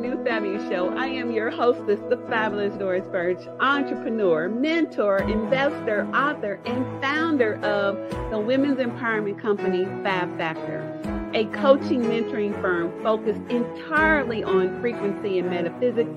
New 0.00 0.24
Fabulous 0.24 0.62
Show. 0.70 0.88
I 0.96 1.06
am 1.08 1.30
your 1.30 1.50
hostess, 1.50 2.00
the 2.08 2.16
fabulous 2.28 2.74
Doris 2.76 3.06
Birch, 3.08 3.46
entrepreneur, 3.60 4.48
mentor, 4.48 5.18
investor, 5.18 6.06
author, 6.14 6.58
and 6.64 7.02
founder 7.02 7.56
of 7.56 7.96
the 8.30 8.38
women's 8.38 8.78
empowerment 8.78 9.38
company 9.40 9.84
Fab 10.02 10.34
Factor, 10.38 10.80
a 11.34 11.44
coaching 11.46 12.02
mentoring 12.02 12.58
firm 12.62 12.90
focused 13.02 13.42
entirely 13.50 14.42
on 14.42 14.80
frequency 14.80 15.38
and 15.38 15.50
metaphysics, 15.50 16.10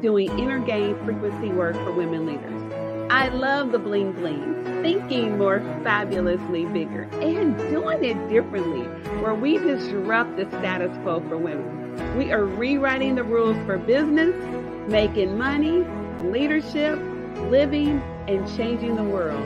doing 0.00 0.36
inner 0.36 0.58
game 0.58 0.98
frequency 1.04 1.50
work 1.52 1.76
for 1.76 1.92
women 1.92 2.26
leaders. 2.26 2.67
I 3.10 3.28
love 3.28 3.72
the 3.72 3.78
bling 3.78 4.12
bling, 4.12 4.82
thinking 4.82 5.38
more 5.38 5.60
fabulously 5.82 6.66
bigger, 6.66 7.04
and 7.22 7.56
doing 7.56 8.04
it 8.04 8.28
differently, 8.28 8.82
where 9.22 9.34
we 9.34 9.56
disrupt 9.56 10.36
the 10.36 10.46
status 10.58 10.94
quo 11.02 11.20
for 11.26 11.38
women. 11.38 12.16
We 12.18 12.32
are 12.32 12.44
rewriting 12.44 13.14
the 13.14 13.24
rules 13.24 13.56
for 13.64 13.78
business, 13.78 14.34
making 14.88 15.38
money, 15.38 15.86
leadership, 16.22 16.98
living, 17.48 18.02
and 18.28 18.46
changing 18.56 18.96
the 18.96 19.04
world. 19.04 19.42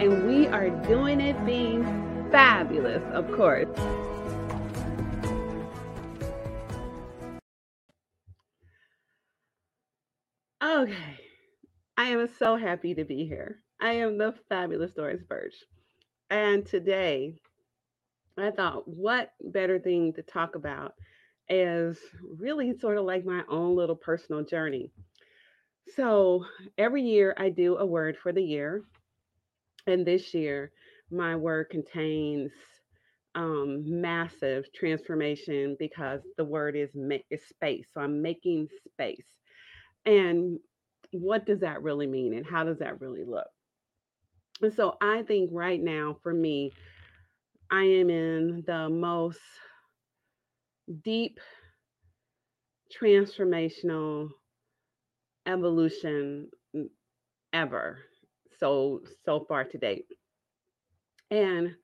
And 0.00 0.26
we 0.26 0.48
are 0.48 0.70
doing 0.70 1.20
it 1.20 1.46
being 1.46 1.84
fabulous, 2.32 3.02
of 3.12 3.30
course. 3.30 3.68
Okay. 10.60 11.23
I 11.96 12.06
am 12.06 12.28
so 12.38 12.56
happy 12.56 12.94
to 12.94 13.04
be 13.04 13.26
here. 13.26 13.60
I 13.80 13.92
am 13.94 14.18
the 14.18 14.34
fabulous 14.48 14.92
Doris 14.92 15.22
Birch. 15.22 15.54
And 16.30 16.66
today, 16.66 17.34
I 18.38 18.50
thought, 18.50 18.88
what 18.88 19.32
better 19.40 19.78
thing 19.78 20.12
to 20.14 20.22
talk 20.22 20.56
about 20.56 20.94
is 21.48 21.98
really 22.38 22.78
sort 22.78 22.98
of 22.98 23.04
like 23.04 23.24
my 23.24 23.42
own 23.48 23.76
little 23.76 23.96
personal 23.96 24.44
journey. 24.44 24.90
So, 25.94 26.46
every 26.78 27.02
year 27.02 27.34
I 27.38 27.50
do 27.50 27.76
a 27.76 27.86
word 27.86 28.16
for 28.22 28.32
the 28.32 28.42
year. 28.42 28.84
And 29.86 30.06
this 30.06 30.34
year, 30.34 30.72
my 31.10 31.36
word 31.36 31.70
contains 31.70 32.52
um, 33.36 33.82
massive 34.00 34.66
transformation 34.74 35.76
because 35.78 36.22
the 36.38 36.44
word 36.44 36.76
is, 36.76 36.90
ma- 36.94 37.16
is 37.30 37.42
space. 37.48 37.86
So, 37.94 38.00
I'm 38.00 38.22
making 38.22 38.68
space. 38.94 39.26
And 40.06 40.58
what 41.14 41.46
does 41.46 41.60
that 41.60 41.82
really 41.82 42.06
mean 42.06 42.34
and 42.34 42.46
how 42.46 42.64
does 42.64 42.78
that 42.78 43.00
really 43.00 43.24
look? 43.24 43.46
And 44.62 44.72
so 44.72 44.96
I 45.00 45.22
think 45.22 45.50
right 45.52 45.80
now 45.80 46.16
for 46.22 46.32
me, 46.32 46.72
I 47.70 47.82
am 47.82 48.10
in 48.10 48.62
the 48.66 48.88
most 48.88 49.40
deep 51.02 51.38
transformational 53.00 54.28
evolution 55.46 56.48
mm, 56.74 56.88
ever 57.52 57.98
so 58.58 59.00
so 59.24 59.44
far 59.48 59.64
to 59.64 59.78
date. 59.78 60.06
And 61.30 61.74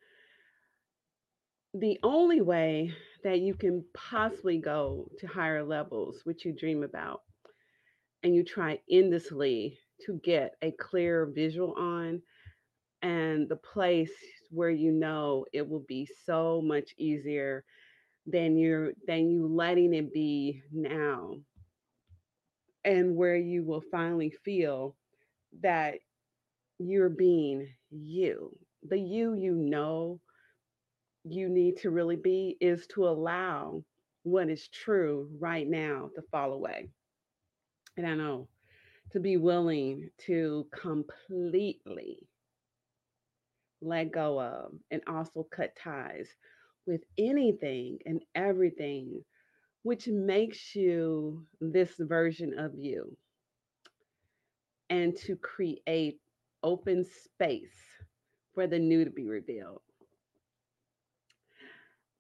the 1.75 1.99
only 2.03 2.41
way 2.41 2.93
that 3.25 3.41
you 3.41 3.55
can 3.55 3.85
possibly 3.95 4.59
go 4.59 5.09
to 5.19 5.27
higher 5.27 5.65
levels, 5.65 6.21
which 6.25 6.45
you 6.45 6.53
dream 6.53 6.83
about, 6.83 7.23
and 8.23 8.35
you 8.35 8.45
try 8.45 8.79
endlessly 8.91 9.79
to 10.07 10.21
get 10.25 10.55
a 10.63 10.71
clear 10.73 11.27
visual 11.27 11.75
on 11.75 12.23
and 13.03 13.49
the 13.49 13.57
place 13.57 14.13
where 14.51 14.71
you 14.71 14.93
know 14.93 15.45
it 15.53 15.69
will 15.69 15.85
be 15.89 16.09
so 16.27 16.61
much 16.63 16.95
easier 16.99 17.65
than 18.27 18.57
you're 18.57 18.93
than 19.07 19.31
you 19.31 19.47
letting 19.47 19.95
it 19.95 20.13
be 20.13 20.63
now. 20.73 21.35
And 22.85 23.17
where 23.17 23.37
you 23.37 23.65
will 23.65 23.81
finally 23.81 24.31
feel 24.31 24.97
that 25.61 26.01
you're 26.79 27.09
being 27.11 27.69
you. 27.91 28.57
The 28.83 28.99
you 28.99 29.35
you 29.35 29.55
know 29.55 30.21
you 31.25 31.49
need 31.49 31.77
to 31.79 31.91
really 31.91 32.17
be 32.17 32.57
is 32.61 32.87
to 32.89 33.07
allow 33.09 33.85
what 34.23 34.49
is 34.49 34.69
true 34.69 35.29
right 35.39 35.69
now 35.69 36.11
to 36.15 36.23
fall 36.31 36.53
away 36.53 36.89
and 38.01 38.09
I 38.09 38.15
know 38.15 38.49
to 39.13 39.21
be 39.21 39.37
willing 39.37 40.09
to 40.27 40.67
completely 40.73 42.19
let 43.83 44.13
go 44.13 44.41
of 44.41 44.73
and 44.91 45.03
also 45.07 45.47
cut 45.55 45.73
ties 45.83 46.29
with 46.87 47.03
anything 47.19 47.99
and 48.07 48.23
everything 48.35 49.23
which 49.83 50.09
makes 50.09 50.75
you 50.75 51.45
this 51.61 51.91
version 51.99 52.59
of 52.59 52.73
you 52.75 53.17
and 54.89 55.17
to 55.17 55.37
create 55.37 56.21
open 56.63 57.05
space 57.05 57.75
for 58.55 58.67
the 58.67 58.79
new 58.79 59.05
to 59.05 59.11
be 59.11 59.27
revealed. 59.27 59.83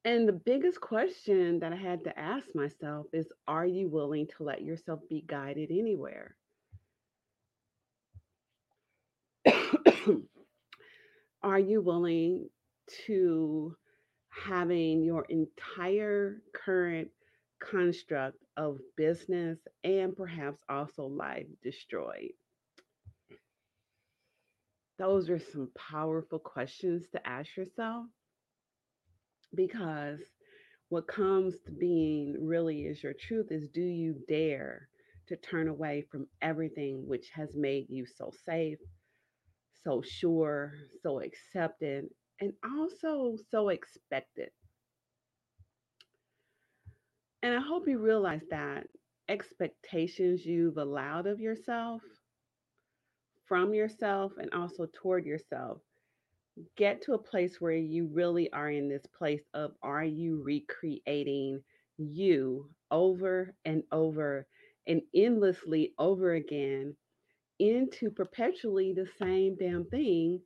And 0.05 0.27
the 0.27 0.33
biggest 0.33 0.81
question 0.81 1.61
that 1.61 1.73
I 1.75 1.77
had 1.77 2.05
to 2.05 2.19
ask 2.19 2.47
myself 2.55 3.07
is 3.13 3.31
Are 3.47 3.67
you 3.67 3.89
willing 3.89 4.29
to 4.37 4.45
let 4.45 4.63
yourself 4.63 5.01
be 5.11 5.23
guided 5.27 5.71
anywhere? 5.71 6.37
Are 11.43 11.59
you 11.59 11.83
willing 11.83 12.49
to 13.07 13.77
having 14.31 15.03
your 15.03 15.27
entire 15.29 16.41
current 16.55 17.09
construct 17.63 18.39
of 18.57 18.79
business 18.97 19.59
and 19.85 20.17
perhaps 20.17 20.63
also 20.69 21.05
life 21.05 21.47
destroyed? 21.63 22.33
Those 24.99 25.29
are 25.29 25.39
some 25.39 25.71
powerful 25.77 26.39
questions 26.39 27.07
to 27.13 27.27
ask 27.27 27.57
yourself 27.57 28.07
because 29.55 30.21
what 30.89 31.07
comes 31.07 31.55
to 31.67 31.73
being 31.73 32.37
really 32.41 32.83
is 32.83 33.03
your 33.03 33.15
truth 33.15 33.49
is 33.51 33.69
do 33.69 33.81
you 33.83 34.15
dare 34.29 34.89
to 35.29 35.37
turn 35.37 35.69
away 35.69 36.05
from 36.11 36.27
everything 36.43 37.05
which 37.07 37.29
has 37.35 37.55
made 37.55 37.87
you 37.89 38.05
so 38.07 38.33
safe, 38.45 38.79
so 39.85 40.03
sure, 40.03 40.75
so 41.03 41.21
accepted, 41.21 42.07
and 42.41 42.53
also 42.65 43.37
so 43.51 43.69
expected? 43.69 44.51
And 47.43 47.55
I 47.55 47.61
hope 47.61 47.89
you 47.89 47.99
realize 47.99 48.43
that 48.51 48.87
expectations 49.29 50.45
you've 50.45 50.77
allowed 50.77 51.27
of 51.27 51.41
yourself, 51.41 52.03
from 53.47 53.73
yourself, 53.73 54.33
and 54.39 54.53
also 54.53 54.87
toward 54.93 55.25
yourself 55.25 55.81
get 56.77 57.03
to 57.03 57.15
a 57.15 57.19
place 57.19 57.61
where 57.61 57.73
you 57.73 58.09
really 58.13 58.53
are 58.53 58.71
in 58.71 58.89
this 58.89 59.07
place 59.17 59.43
of 59.55 59.73
are 59.83 60.05
you 60.05 60.43
recreating 60.43 61.63
you 61.99 62.71
over 62.91 63.55
and 63.65 63.83
over 63.93 64.47
and 64.87 65.03
endlessly 65.15 65.93
over 65.99 66.35
again 66.35 66.97
into 67.59 68.11
perpetually 68.11 68.93
the 68.93 69.09
same 69.19 69.57
damn 69.59 69.85
thing 69.85 70.41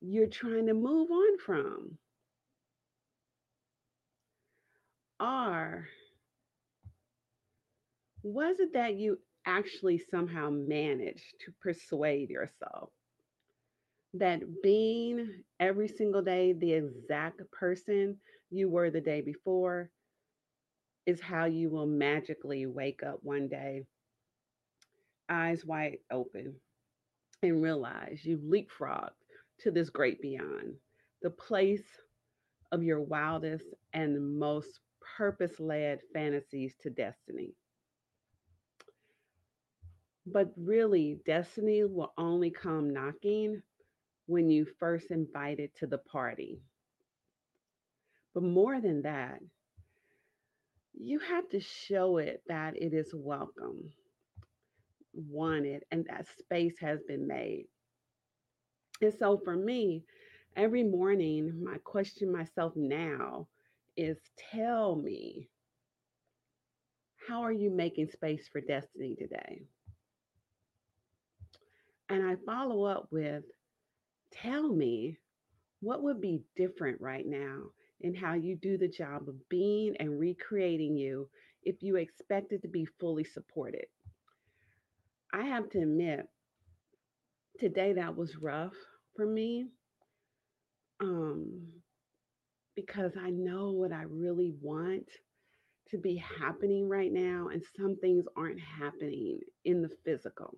you're 0.00 0.26
trying 0.26 0.66
to 0.66 0.74
move 0.74 1.10
on 1.10 1.38
from? 1.38 1.98
Are 5.20 5.86
was 8.22 8.58
it 8.58 8.72
that 8.74 8.96
you 8.96 9.18
actually 9.46 9.98
somehow 10.10 10.50
managed 10.50 11.34
to 11.44 11.52
persuade 11.62 12.28
yourself 12.28 12.90
that 14.14 14.62
being 14.62 15.42
every 15.60 15.88
single 15.88 16.22
day 16.22 16.52
the 16.52 16.72
exact 16.72 17.40
person 17.52 18.16
you 18.50 18.68
were 18.68 18.90
the 18.90 19.00
day 19.00 19.20
before 19.20 19.90
is 21.06 21.20
how 21.20 21.44
you 21.46 21.70
will 21.70 21.86
magically 21.86 22.66
wake 22.66 23.02
up 23.02 23.18
one 23.22 23.48
day, 23.48 23.84
eyes 25.28 25.64
wide 25.64 25.98
open, 26.10 26.54
and 27.42 27.62
realize 27.62 28.24
you've 28.24 28.40
leapfrogged 28.42 29.10
to 29.58 29.70
this 29.70 29.90
great 29.90 30.20
beyond, 30.20 30.74
the 31.22 31.30
place 31.30 31.84
of 32.72 32.82
your 32.82 33.00
wildest 33.00 33.66
and 33.92 34.38
most 34.38 34.80
purpose 35.16 35.58
led 35.60 36.00
fantasies 36.12 36.74
to 36.82 36.90
destiny. 36.90 37.54
But 40.26 40.52
really, 40.56 41.20
destiny 41.24 41.84
will 41.84 42.12
only 42.18 42.50
come 42.50 42.92
knocking 42.92 43.62
when 44.26 44.50
you 44.50 44.66
first 44.78 45.10
invited 45.10 45.70
to 45.76 45.86
the 45.86 45.98
party. 45.98 46.60
But 48.34 48.42
more 48.42 48.80
than 48.80 49.02
that, 49.02 49.40
you 50.94 51.18
have 51.20 51.48
to 51.50 51.60
show 51.60 52.18
it 52.18 52.42
that 52.48 52.76
it 52.76 52.92
is 52.94 53.10
welcome, 53.14 53.90
wanted, 55.14 55.84
and 55.90 56.06
that 56.06 56.26
space 56.38 56.76
has 56.80 57.00
been 57.06 57.26
made. 57.26 57.66
And 59.02 59.12
so 59.18 59.40
for 59.44 59.54
me, 59.54 60.04
every 60.56 60.82
morning, 60.82 61.62
my 61.62 61.78
question 61.84 62.32
myself 62.32 62.72
now 62.76 63.48
is 63.96 64.18
tell 64.52 64.96
me, 64.96 65.48
How 67.28 67.42
are 67.42 67.52
you 67.52 67.70
making 67.70 68.08
space 68.08 68.48
for 68.50 68.60
destiny 68.60 69.16
today? 69.18 69.62
And 72.08 72.26
I 72.26 72.36
follow 72.46 72.84
up 72.84 73.08
with 73.10 73.44
tell 74.32 74.68
me 74.68 75.18
what 75.80 76.02
would 76.02 76.20
be 76.20 76.42
different 76.56 77.00
right 77.00 77.26
now 77.26 77.62
in 78.00 78.14
how 78.14 78.34
you 78.34 78.56
do 78.56 78.76
the 78.76 78.88
job 78.88 79.28
of 79.28 79.48
being 79.48 79.96
and 79.98 80.18
recreating 80.18 80.96
you 80.96 81.28
if 81.62 81.82
you 81.82 81.96
expected 81.96 82.62
to 82.62 82.68
be 82.68 82.86
fully 83.00 83.24
supported. 83.24 83.86
I 85.32 85.44
have 85.44 85.68
to 85.70 85.78
admit, 85.80 86.26
today 87.58 87.94
that 87.94 88.16
was 88.16 88.36
rough 88.36 88.74
for 89.16 89.26
me 89.26 89.68
um, 91.00 91.62
because 92.74 93.12
I 93.20 93.30
know 93.30 93.72
what 93.72 93.92
I 93.92 94.02
really 94.02 94.52
want 94.60 95.08
to 95.90 95.98
be 95.98 96.22
happening 96.40 96.88
right 96.88 97.12
now, 97.12 97.48
and 97.52 97.62
some 97.78 97.96
things 97.96 98.24
aren't 98.36 98.60
happening 98.60 99.40
in 99.64 99.82
the 99.82 99.90
physical. 100.04 100.56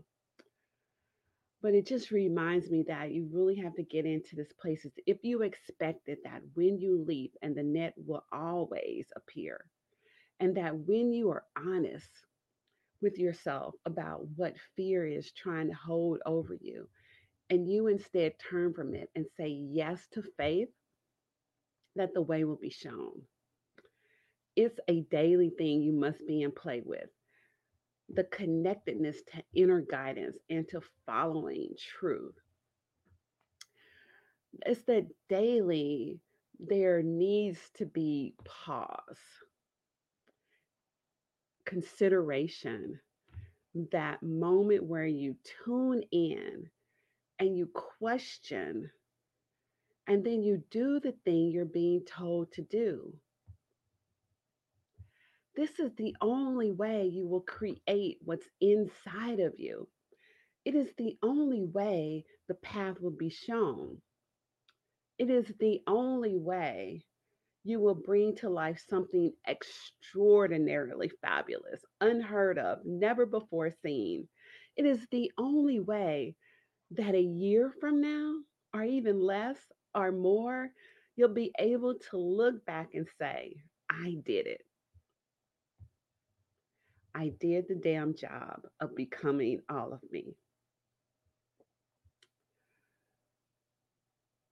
But 1.61 1.75
it 1.75 1.87
just 1.87 2.13
reminds 2.13 2.71
me 2.71 2.85
that 2.87 3.11
you 3.11 3.29
really 3.33 3.57
have 3.57 3.75
to 3.77 3.83
get 3.83 4.07
into 4.07 4.37
this 4.37 4.53
place. 4.61 4.87
If 5.07 5.19
you 5.25 5.43
expected 5.43 6.19
that 6.25 6.43
when 6.55 6.79
you 6.79 7.05
leap 7.07 7.35
and 7.43 7.57
the 7.57 7.65
net 7.65 7.95
will 7.97 8.25
always 8.33 9.07
appear, 9.17 9.65
and 10.39 10.57
that 10.57 10.77
when 10.77 11.13
you 11.13 11.31
are 11.31 11.45
honest 11.57 12.11
with 13.03 13.19
yourself 13.19 13.75
about 13.85 14.27
what 14.37 14.55
fear 14.77 15.05
is 15.07 15.33
trying 15.33 15.69
to 15.69 15.75
hold 15.75 16.21
over 16.25 16.55
you, 16.55 16.89
and 17.51 17.71
you 17.71 17.89
instead 17.89 18.35
turn 18.39 18.73
from 18.73 18.95
it 18.95 19.11
and 19.17 19.27
say 19.37 19.49
yes 19.49 20.01
to 20.13 20.23
faith, 20.37 20.69
that 21.97 22.15
the 22.15 22.23
way 22.23 22.45
will 22.45 22.57
be 22.57 22.71
shown. 22.71 23.23
It's 24.55 24.79
a 24.89 25.01
daily 25.03 25.51
thing 25.51 25.83
you 25.83 25.93
must 25.93 26.25
be 26.27 26.43
in 26.43 26.53
play 26.53 26.83
with. 26.85 27.09
The 28.15 28.25
connectedness 28.25 29.23
to 29.35 29.43
inner 29.55 29.81
guidance 29.81 30.39
and 30.49 30.67
to 30.71 30.81
following 31.07 31.75
truth. 31.99 32.35
It's 34.65 34.83
that 34.85 35.07
daily 35.29 36.21
there 36.59 37.03
needs 37.03 37.59
to 37.77 37.87
be 37.87 38.35
pause, 38.45 39.19
consideration, 41.65 42.99
that 43.93 44.23
moment 44.23 44.85
where 44.85 45.07
you 45.07 45.37
tune 45.65 46.03
in 46.11 46.69
and 47.39 47.57
you 47.57 47.67
question, 47.67 48.91
and 50.09 50.25
then 50.25 50.43
you 50.43 50.63
do 50.71 50.99
the 50.99 51.13
thing 51.25 51.51
you're 51.51 51.65
being 51.65 52.03
told 52.05 52.51
to 52.53 52.63
do. 52.63 53.13
This 55.59 55.81
is 55.81 55.91
the 55.97 56.15
only 56.21 56.71
way 56.71 57.07
you 57.07 57.27
will 57.27 57.41
create 57.41 58.19
what's 58.25 58.47
inside 58.61 59.41
of 59.41 59.55
you. 59.59 59.89
It 60.65 60.77
is 60.77 60.87
the 60.97 61.17
only 61.21 61.65
way 61.65 62.25
the 62.47 62.55
path 62.55 63.01
will 63.01 63.11
be 63.11 63.29
shown. 63.29 64.01
It 65.19 65.31
is 65.31 65.53
the 65.59 65.81
only 65.89 66.37
way 66.37 67.05
you 67.65 67.81
will 67.81 67.97
bring 67.97 68.37
to 68.37 68.49
life 68.49 68.81
something 68.89 69.33
extraordinarily 69.49 71.11
fabulous, 71.23 71.85
unheard 72.01 72.61
of, 72.61 72.79
never 72.85 73.27
before 73.27 73.73
seen. 73.83 74.29
It 74.77 74.87
is 74.87 75.09
the 75.11 75.33
only 75.39 75.81
way 75.81 76.37
that 76.93 77.17
a 77.17 77.21
year 77.21 77.73
from 77.81 78.01
now, 78.01 78.35
or 78.73 78.85
even 78.85 79.21
less 79.21 79.59
or 79.93 80.13
more, 80.13 80.71
you'll 81.17 81.35
be 81.35 81.51
able 81.59 81.97
to 82.13 82.17
look 82.17 82.65
back 82.65 82.91
and 82.95 83.09
say, 83.21 83.57
I 83.91 84.19
did 84.25 84.47
it. 84.47 84.61
I 87.19 87.33
did 87.41 87.67
the 87.67 87.75
damn 87.75 88.15
job 88.15 88.61
of 88.81 88.95
becoming 88.95 89.61
all 89.69 89.93
of 89.93 90.01
me. 90.13 90.37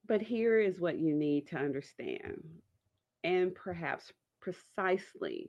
But 0.08 0.20
here 0.20 0.58
is 0.58 0.80
what 0.80 0.98
you 0.98 1.14
need 1.14 1.46
to 1.48 1.58
understand, 1.58 2.42
and 3.22 3.54
perhaps 3.54 4.12
precisely 4.40 5.48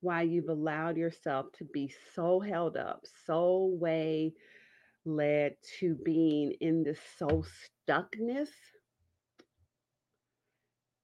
why 0.00 0.22
you've 0.22 0.48
allowed 0.48 0.96
yourself 0.96 1.46
to 1.58 1.64
be 1.64 1.94
so 2.16 2.40
held 2.40 2.76
up, 2.76 3.04
so 3.26 3.70
way 3.78 4.32
led 5.04 5.54
to 5.78 5.94
being 6.04 6.52
in 6.60 6.82
this 6.82 6.98
so 7.16 7.44
stuckness, 7.88 8.48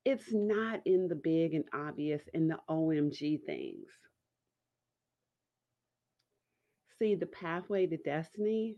it's 0.05 0.33
not 0.33 0.81
in 0.87 1.07
the 1.07 1.15
big 1.15 1.55
and 1.55 1.65
obvious 1.73 2.23
and 2.35 2.51
the 2.51 2.59
OMG 2.69 3.45
things. 3.45 3.87
See, 6.99 7.15
the 7.15 7.27
pathway 7.27 7.87
to 7.87 7.97
destiny 7.99 8.77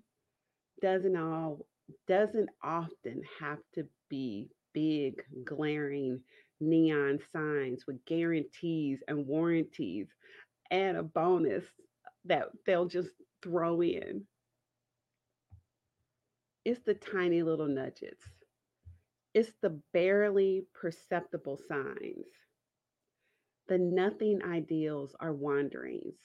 doesn't 0.82 1.16
all 1.16 1.66
doesn't 2.06 2.50
often 2.62 3.22
have 3.40 3.58
to 3.74 3.86
be 4.10 4.50
big, 4.74 5.22
glaring 5.44 6.20
neon 6.60 7.18
signs 7.32 7.86
with 7.86 8.04
guarantees 8.04 9.02
and 9.08 9.26
warranties 9.26 10.08
and 10.70 10.96
a 10.96 11.02
bonus 11.02 11.64
that 12.24 12.48
they'll 12.66 12.86
just 12.86 13.10
throw 13.42 13.82
in. 13.82 14.26
It's 16.64 16.80
the 16.80 16.94
tiny 16.94 17.42
little 17.42 17.68
nudges. 17.68 18.18
It's 19.34 19.52
the 19.62 19.80
barely 19.92 20.66
perceptible 20.74 21.58
signs. 21.68 22.26
The 23.68 23.78
nothing 23.78 24.42
ideals 24.42 25.14
are 25.20 25.32
wanderings, 25.32 26.18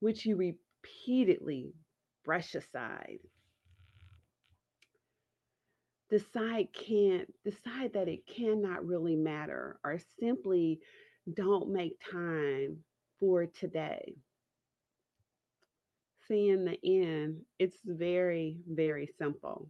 which 0.00 0.24
you 0.26 0.36
repeatedly 0.36 1.72
brush 2.24 2.54
aside. 2.54 3.18
Decide 6.10 6.68
can't 6.72 7.32
decide 7.44 7.94
that 7.94 8.08
it 8.08 8.26
cannot 8.26 8.86
really 8.86 9.16
matter 9.16 9.78
or 9.84 9.98
simply 10.20 10.80
don't 11.34 11.72
make 11.72 11.98
time 12.12 12.78
for 13.18 13.46
today 13.46 14.14
see 16.28 16.48
in 16.48 16.64
the 16.64 16.78
end, 16.84 17.42
it's 17.58 17.78
very, 17.84 18.58
very 18.68 19.08
simple. 19.18 19.68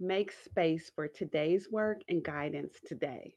Make 0.00 0.32
space 0.32 0.90
for 0.94 1.08
today's 1.08 1.68
work 1.70 2.00
and 2.08 2.22
guidance 2.22 2.74
today. 2.86 3.34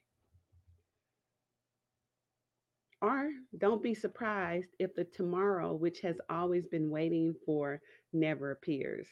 Or 3.02 3.32
don't 3.58 3.82
be 3.82 3.96
surprised 3.96 4.70
if 4.78 4.94
the 4.94 5.06
tomorrow, 5.06 5.74
which 5.74 6.02
has 6.02 6.18
always 6.30 6.68
been 6.68 6.90
waiting 6.90 7.34
for, 7.46 7.82
never 8.14 8.52
appears. 8.52 9.08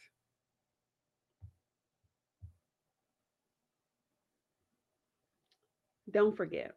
Don't 6.11 6.35
forget, 6.35 6.73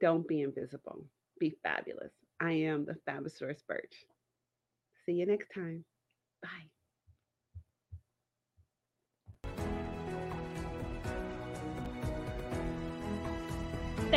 don't 0.00 0.26
be 0.26 0.42
invisible, 0.42 1.04
be 1.40 1.56
fabulous. 1.62 2.12
I 2.40 2.52
am 2.52 2.84
the 2.84 2.96
fabulous 3.04 3.38
Doris 3.38 3.62
Birch. 3.66 4.04
See 5.04 5.12
you 5.12 5.26
next 5.26 5.48
time. 5.52 5.84
Bye. 6.42 6.77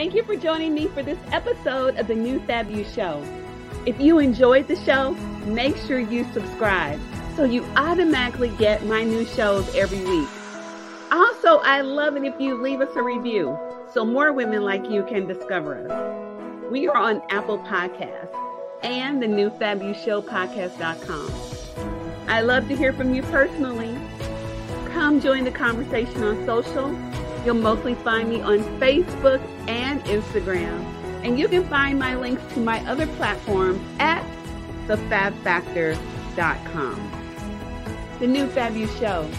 Thank 0.01 0.15
you 0.15 0.23
for 0.23 0.35
joining 0.35 0.73
me 0.73 0.87
for 0.87 1.03
this 1.03 1.19
episode 1.31 1.95
of 1.97 2.07
the 2.07 2.15
New 2.15 2.39
Fab 2.47 2.71
You 2.71 2.83
Show. 2.83 3.23
If 3.85 4.01
you 4.01 4.17
enjoyed 4.17 4.67
the 4.67 4.75
show, 4.75 5.11
make 5.45 5.77
sure 5.77 5.99
you 5.99 6.25
subscribe 6.33 6.99
so 7.35 7.43
you 7.43 7.63
automatically 7.75 8.49
get 8.57 8.83
my 8.87 9.03
new 9.03 9.23
shows 9.25 9.75
every 9.75 10.03
week. 10.03 10.27
Also, 11.11 11.59
I 11.59 11.81
love 11.81 12.17
it 12.17 12.23
if 12.23 12.33
you 12.41 12.59
leave 12.59 12.81
us 12.81 12.89
a 12.95 13.03
review 13.03 13.55
so 13.93 14.03
more 14.03 14.33
women 14.33 14.63
like 14.63 14.89
you 14.89 15.03
can 15.03 15.27
discover 15.27 15.87
us. 15.87 16.71
We 16.71 16.87
are 16.87 16.97
on 16.97 17.21
Apple 17.29 17.59
Podcasts 17.59 18.35
and 18.81 19.21
the 19.21 19.27
new 19.27 19.51
Fab 19.51 19.83
You 19.83 19.93
Show 19.93 20.23
podcast.com. 20.23 21.31
I 22.27 22.41
love 22.41 22.67
to 22.69 22.75
hear 22.75 22.91
from 22.91 23.13
you 23.13 23.21
personally. 23.21 23.95
Come 24.93 25.21
join 25.21 25.43
the 25.43 25.51
conversation 25.51 26.23
on 26.23 26.43
social. 26.47 26.89
You'll 27.45 27.55
mostly 27.55 27.95
find 27.95 28.29
me 28.29 28.41
on 28.41 28.59
Facebook 28.79 29.41
and 29.67 30.01
Instagram. 30.05 30.85
And 31.23 31.39
you 31.39 31.47
can 31.47 31.67
find 31.67 31.99
my 31.99 32.15
links 32.15 32.41
to 32.53 32.59
my 32.59 32.79
other 32.89 33.05
platforms 33.07 33.79
at 33.99 34.25
thefabfactor.com. 34.87 37.11
The 38.19 38.27
new 38.27 38.47
Fab 38.47 38.75
You 38.75 38.87
Show 38.87 39.29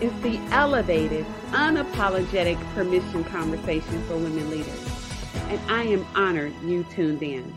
is 0.00 0.12
the 0.22 0.38
elevated, 0.50 1.24
unapologetic 1.50 2.58
permission 2.74 3.22
conversation 3.24 4.02
for 4.04 4.16
women 4.16 4.50
leaders 4.50 4.98
and 5.48 5.60
I 5.70 5.84
am 5.84 6.06
honored 6.14 6.54
you 6.62 6.84
tuned 6.84 7.22
in. 7.22 7.54